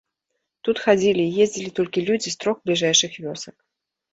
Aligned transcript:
Тут 0.67 0.79
хадзілі 0.85 1.25
і 1.27 1.35
ездзілі 1.45 1.75
толькі 1.81 2.05
людзі 2.09 2.29
з 2.37 2.41
трох 2.45 2.57
бліжэйшых 2.71 3.11
вёсак. 3.27 3.57